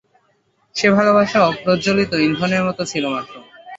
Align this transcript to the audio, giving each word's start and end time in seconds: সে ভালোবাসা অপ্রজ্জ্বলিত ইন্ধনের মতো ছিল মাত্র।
সে 0.75 0.87
ভালোবাসা 0.91 1.39
অপ্রজ্জ্বলিত 1.47 2.11
ইন্ধনের 2.27 2.63
মতো 2.67 2.81
ছিল 2.85 3.03
মাত্র। 3.07 3.33